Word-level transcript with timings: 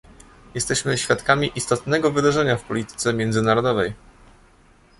Jesteśmy 0.55 0.97
świadkami 0.97 1.51
istotnego 1.55 2.11
wydarzenia 2.11 2.57
w 2.57 2.63
polityce 2.63 3.13
międzynarodowej 3.13 3.93